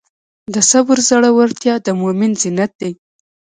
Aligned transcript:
د 0.53 0.55
صبر 0.71 0.97
زړورتیا 1.09 1.75
د 1.85 1.87
مؤمن 1.99 2.31
زینت 2.41 2.71
دی. 2.81 2.91